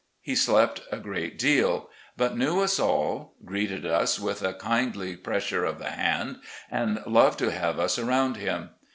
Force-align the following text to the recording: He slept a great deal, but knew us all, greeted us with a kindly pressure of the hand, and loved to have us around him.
He 0.19 0.33
slept 0.33 0.81
a 0.91 0.97
great 0.97 1.37
deal, 1.37 1.87
but 2.17 2.35
knew 2.35 2.61
us 2.61 2.79
all, 2.79 3.35
greeted 3.45 3.85
us 3.85 4.19
with 4.19 4.41
a 4.41 4.55
kindly 4.55 5.15
pressure 5.15 5.63
of 5.63 5.77
the 5.77 5.91
hand, 5.91 6.39
and 6.71 7.03
loved 7.05 7.37
to 7.37 7.51
have 7.51 7.77
us 7.77 7.99
around 7.99 8.37
him. 8.37 8.71